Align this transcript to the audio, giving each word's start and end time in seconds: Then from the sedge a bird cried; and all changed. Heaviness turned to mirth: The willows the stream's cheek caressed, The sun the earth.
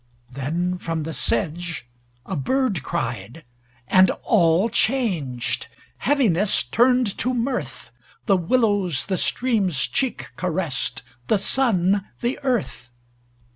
Then 0.31 0.79
from 0.79 1.03
the 1.03 1.13
sedge 1.13 1.87
a 2.25 2.35
bird 2.35 2.81
cried; 2.81 3.43
and 3.87 4.09
all 4.23 4.67
changed. 4.67 5.67
Heaviness 5.99 6.63
turned 6.63 7.15
to 7.19 7.35
mirth: 7.35 7.91
The 8.25 8.35
willows 8.37 9.05
the 9.05 9.17
stream's 9.17 9.85
cheek 9.85 10.31
caressed, 10.37 11.03
The 11.27 11.37
sun 11.37 12.05
the 12.21 12.39
earth. 12.41 12.89